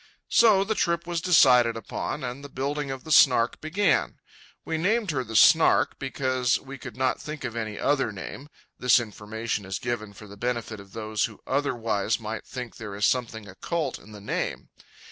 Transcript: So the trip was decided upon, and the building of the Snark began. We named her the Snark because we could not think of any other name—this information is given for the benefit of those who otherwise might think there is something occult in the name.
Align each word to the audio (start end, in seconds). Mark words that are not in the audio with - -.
So 0.29 0.63
the 0.63 0.73
trip 0.73 1.05
was 1.05 1.21
decided 1.21 1.77
upon, 1.77 2.23
and 2.23 2.43
the 2.43 2.49
building 2.49 2.89
of 2.89 3.03
the 3.03 3.11
Snark 3.11 3.61
began. 3.61 4.17
We 4.65 4.79
named 4.79 5.11
her 5.11 5.23
the 5.23 5.35
Snark 5.35 5.99
because 5.99 6.59
we 6.59 6.79
could 6.79 6.97
not 6.97 7.21
think 7.21 7.43
of 7.43 7.55
any 7.55 7.77
other 7.77 8.11
name—this 8.11 8.99
information 8.99 9.63
is 9.63 9.77
given 9.77 10.13
for 10.13 10.25
the 10.25 10.37
benefit 10.37 10.79
of 10.79 10.93
those 10.93 11.25
who 11.25 11.39
otherwise 11.45 12.19
might 12.19 12.47
think 12.47 12.77
there 12.77 12.95
is 12.95 13.05
something 13.05 13.47
occult 13.47 13.99
in 13.99 14.11
the 14.11 14.19
name. 14.21 14.69